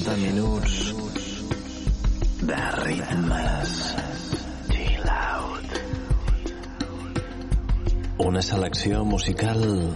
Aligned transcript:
60 0.00 0.16
minuts 0.16 0.94
de 2.42 2.70
ritmes. 2.82 3.94
Chill 4.68 5.08
out. 5.08 5.62
Una 8.18 8.42
selecció 8.42 9.04
musical 9.04 9.94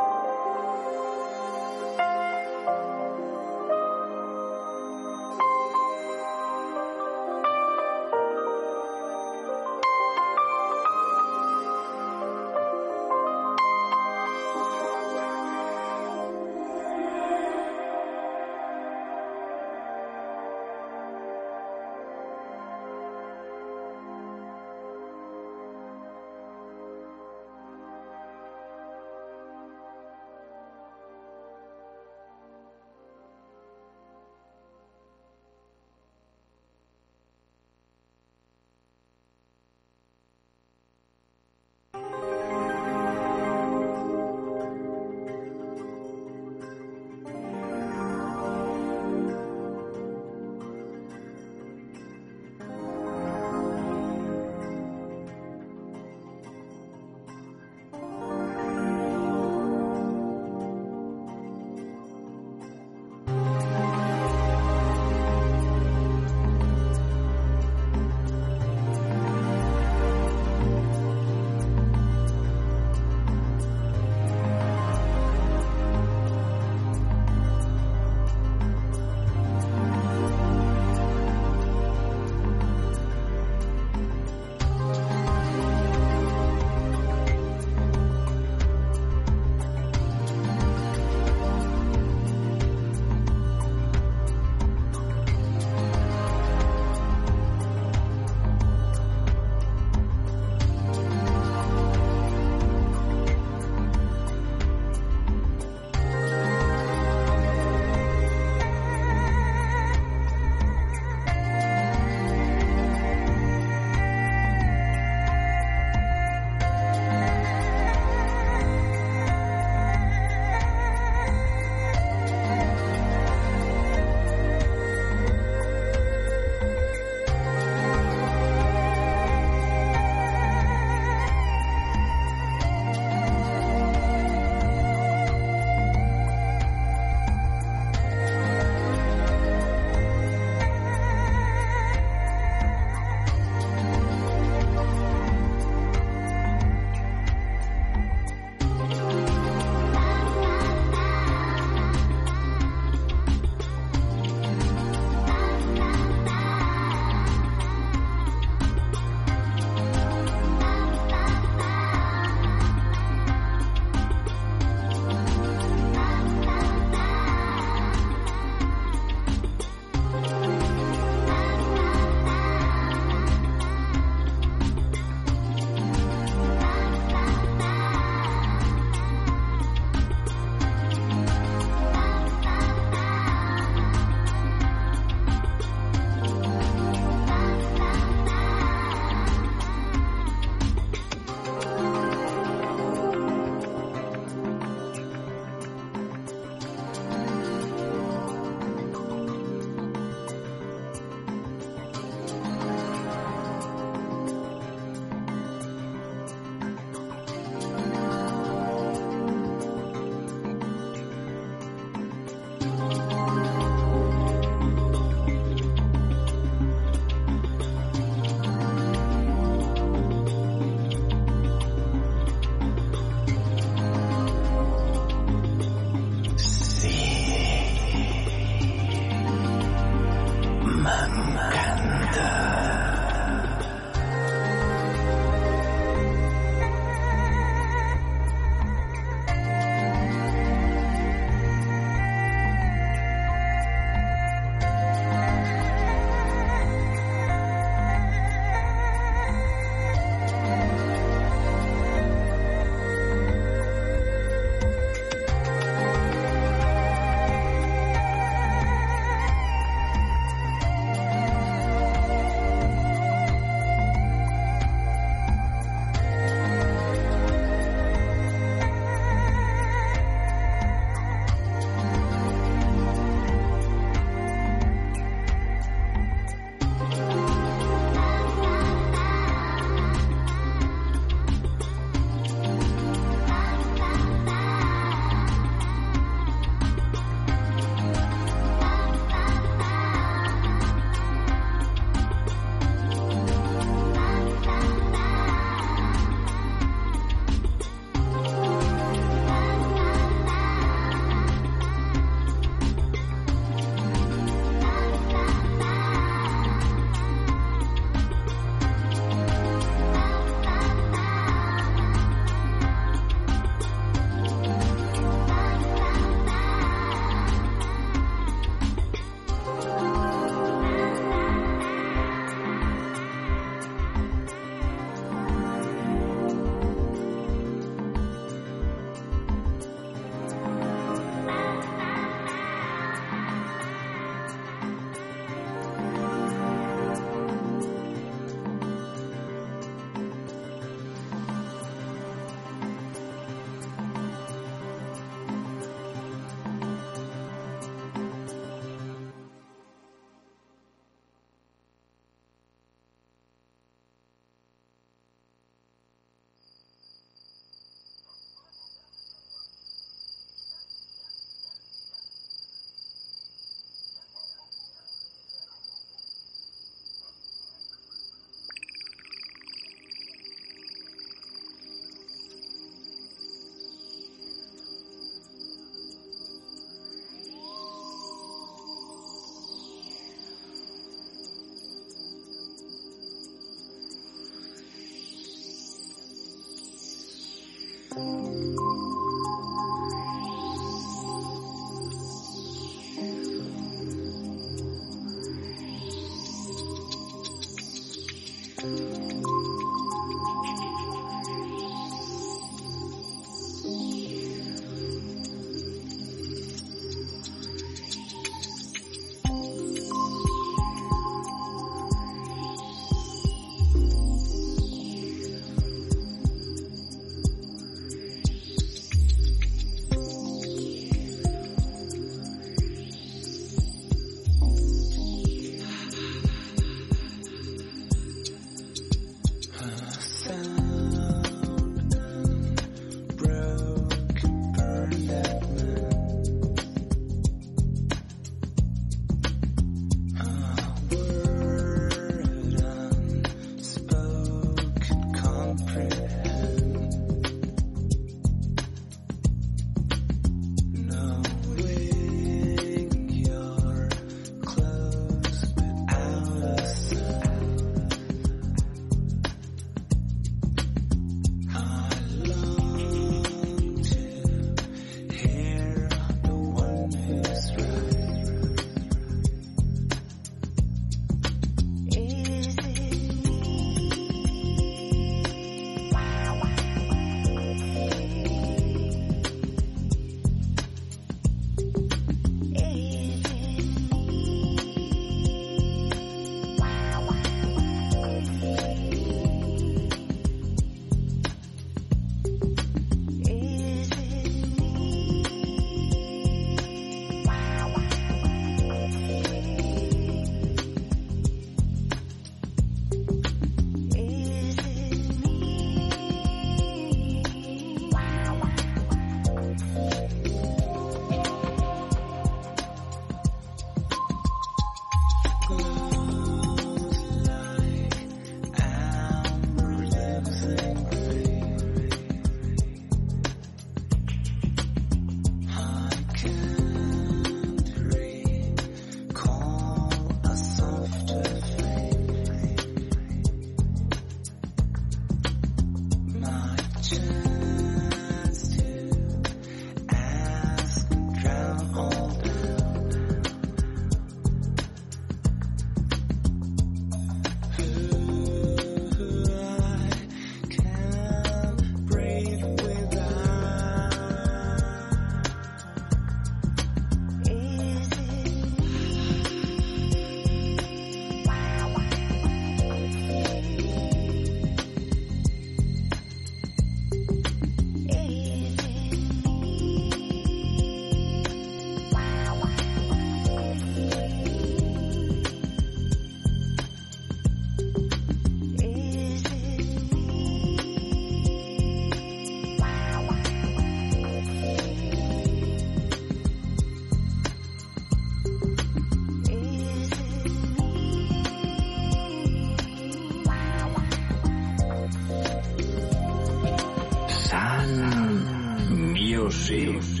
Sim. 599.31 600.00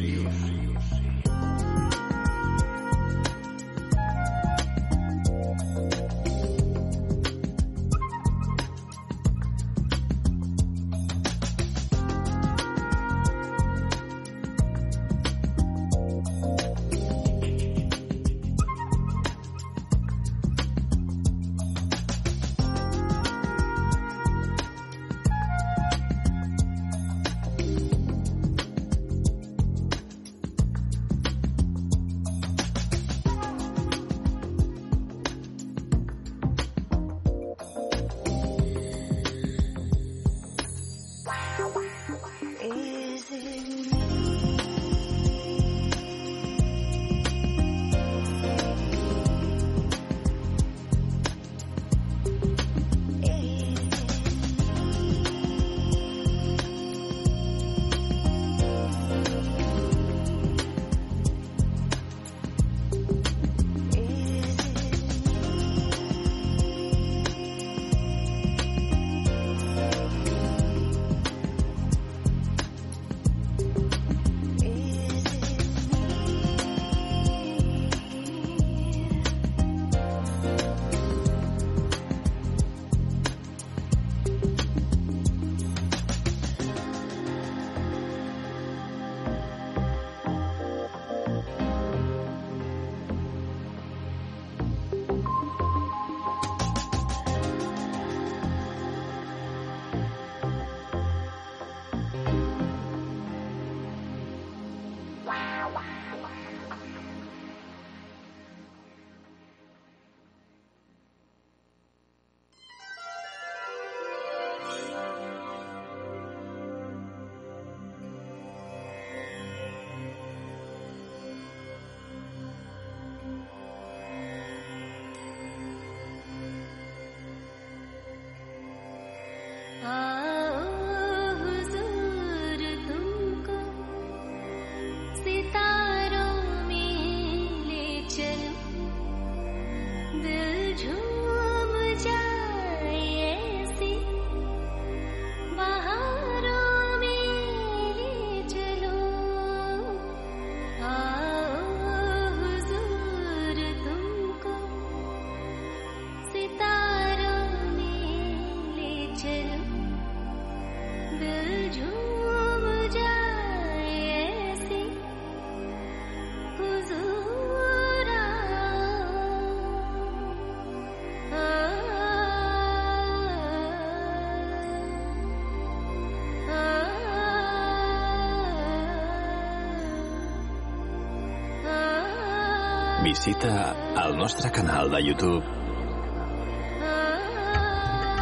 visita 183.23 183.75
al 183.93 184.15
nostre 184.17 184.49
canal 184.49 184.89
de 184.89 184.99
YouTube 184.99 185.45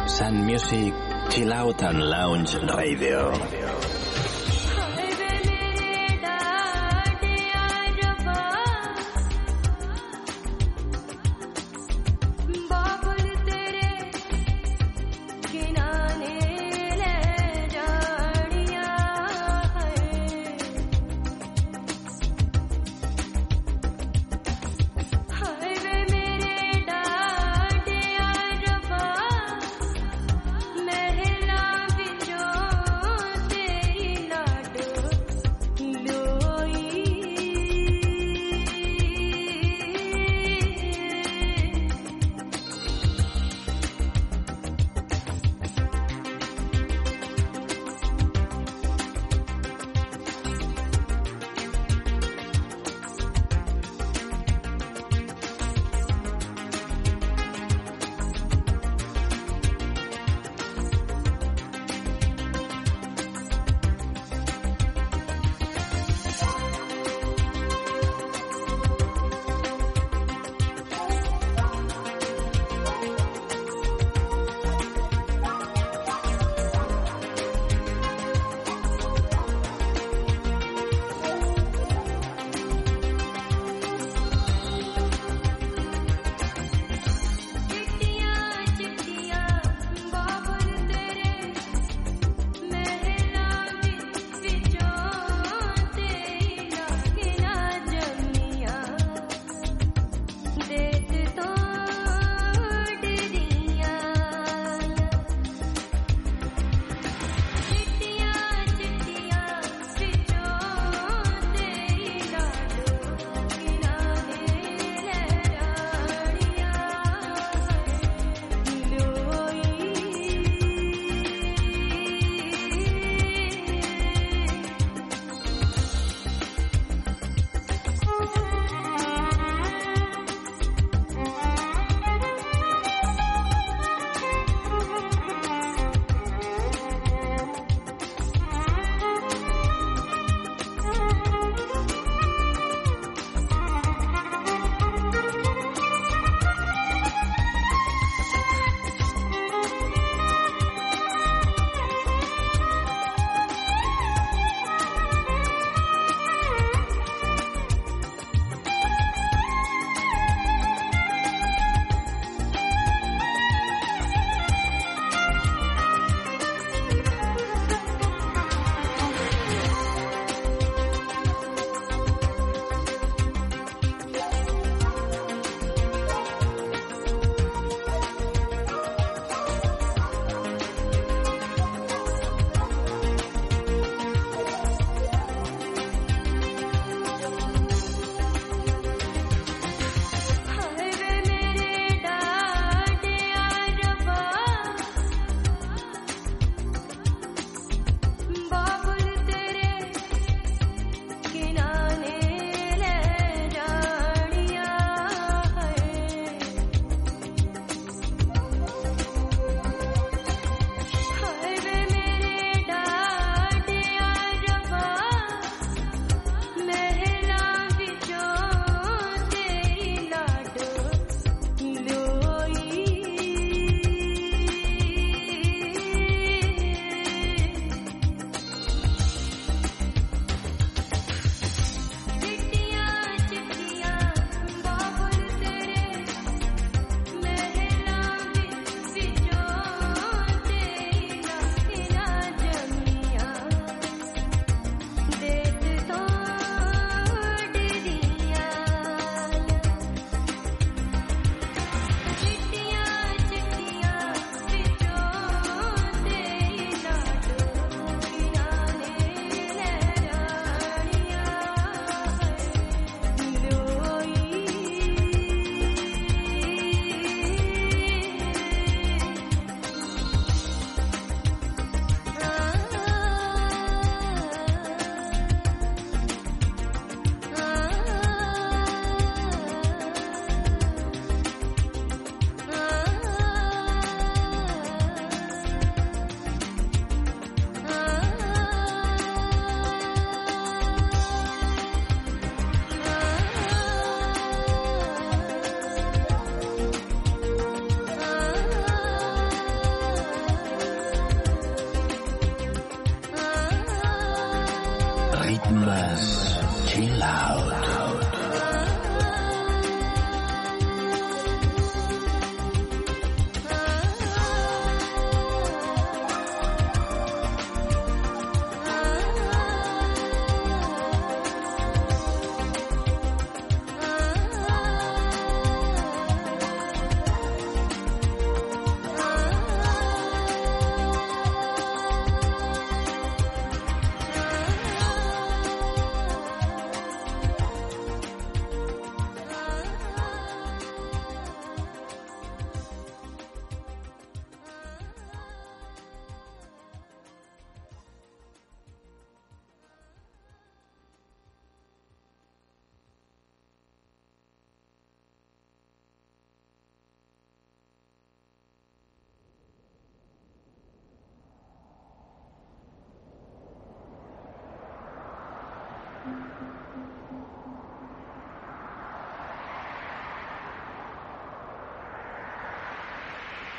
Sun 0.06 0.44
Music 0.44 0.92
Chill 1.30 1.50
Out 1.52 1.82
and 1.82 2.02
Lounge 2.02 2.58
Radio. 2.68 3.59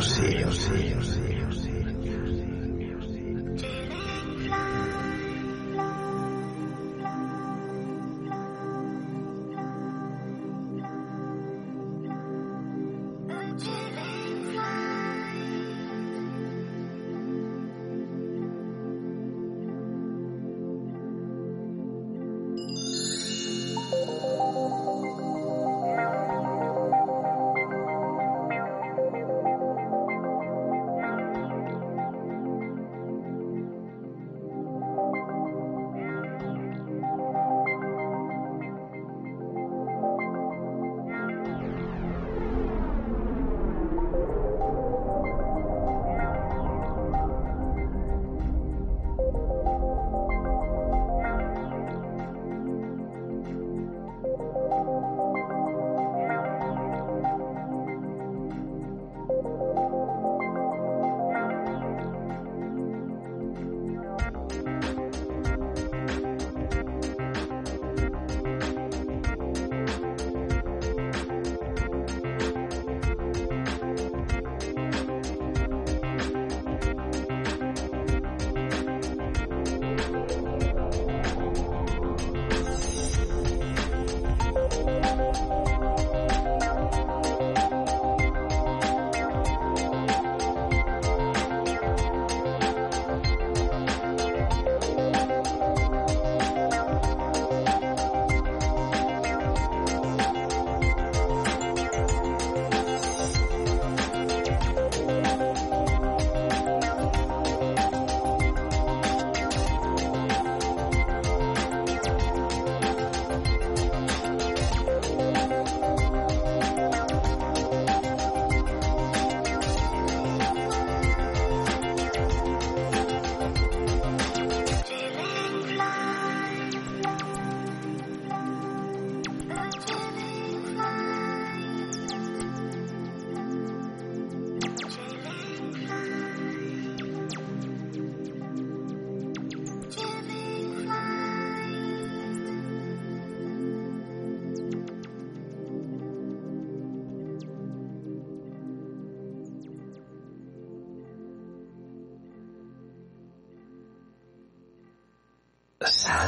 Sun 0.00 0.24
Music. 0.72 1.19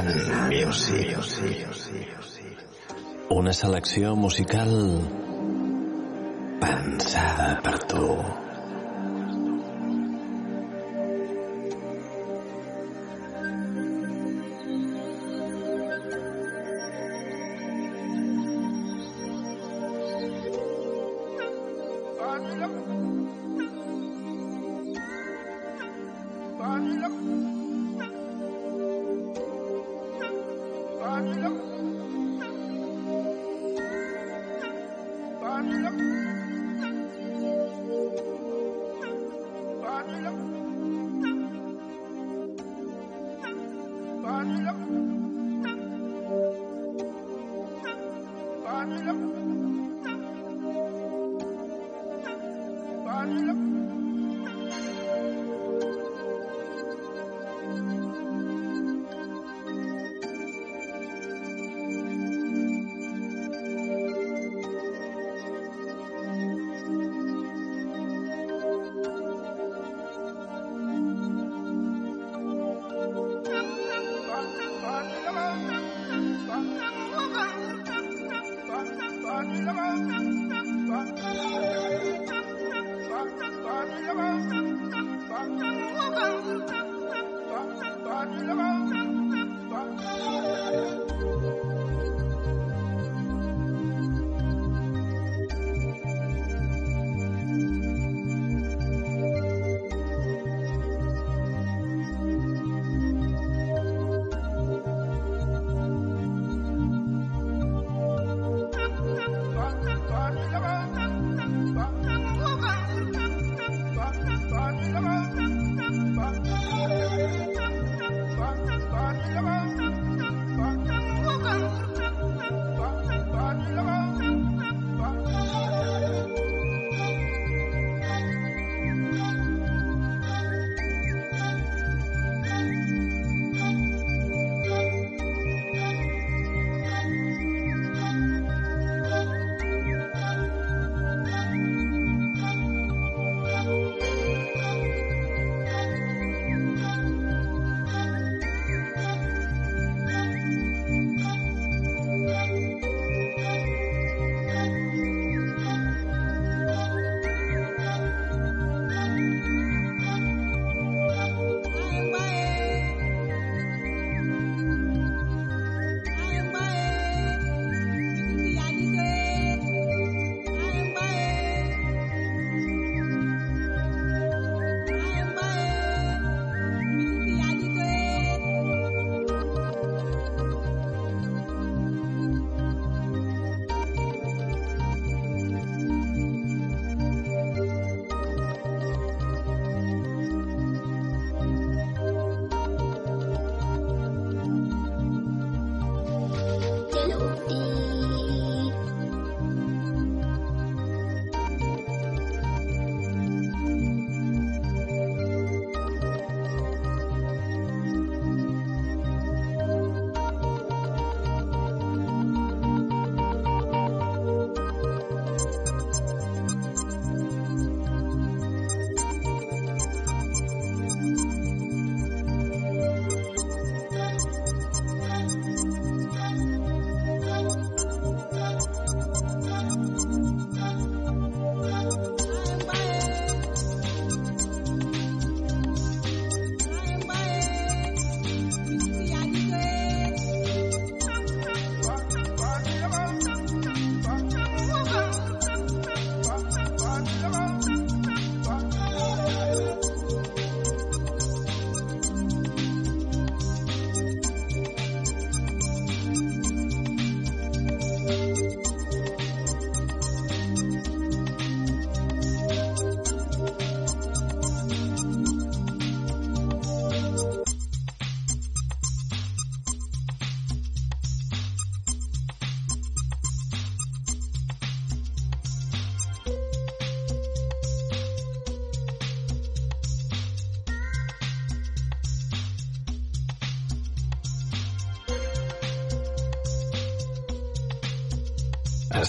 Sun 0.02 0.48
Music. 0.48 1.14
Una 3.30 3.52
selecció 3.54 4.16
musical 4.18 4.72
pensada 6.64 7.52
per 7.62 7.78
tu. 7.86 8.08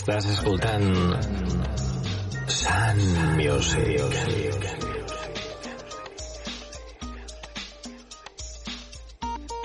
Estàs 0.04 0.26
escoltant 0.34 0.90
Sant 2.52 3.00
Music. 3.38 4.66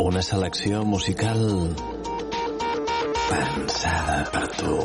Una 0.06 0.22
selecció 0.28 0.84
musical 0.94 1.44
pensada 3.26 4.22
per 4.30 4.46
tu. 4.62 4.78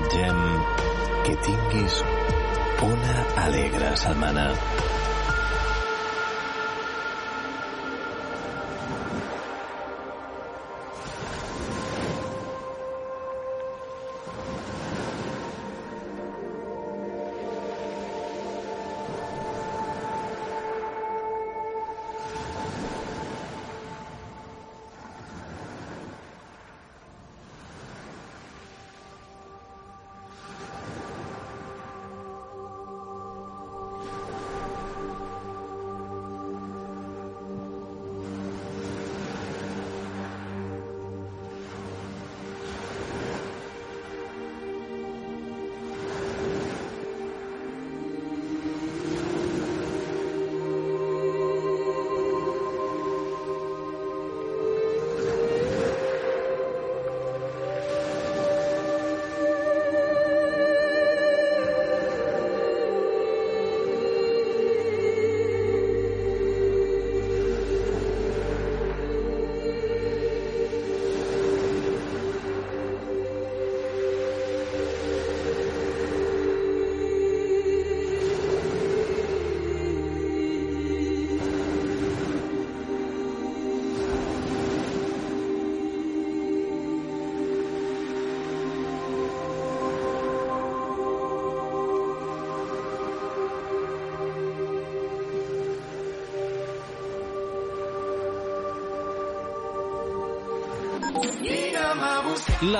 Desitgem 0.00 0.36
que 1.24 1.36
tinguis 1.44 2.02
una 2.82 3.44
alegre 3.44 3.96
setmana. 3.96 4.50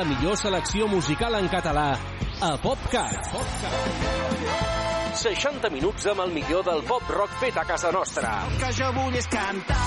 La 0.01 0.07
millor 0.07 0.35
selecció 0.41 0.87
musical 0.89 1.35
en 1.37 1.47
català 1.53 1.91
a 2.41 2.49
PopCat. 2.63 3.27
60 5.21 5.71
minuts 5.75 6.09
amb 6.15 6.25
el 6.25 6.33
millor 6.39 6.65
del 6.65 6.81
pop 6.89 7.13
rock 7.19 7.35
fet 7.43 7.59
a 7.61 7.67
casa 7.69 7.93
nostra. 7.93 8.33
que 8.63 8.73
jo 8.81 8.89
vull 8.97 9.21
és 9.21 9.29
cantar 9.29 9.81